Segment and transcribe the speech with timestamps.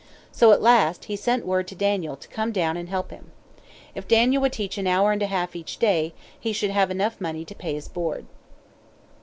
[0.31, 3.29] So, at last, he sent word to Daniel to come down and help him.
[3.93, 7.21] If Daniel would teach an hour and a half each day, he should have enough
[7.21, 8.25] money to pay his board.